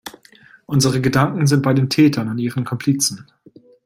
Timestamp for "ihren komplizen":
2.39-3.27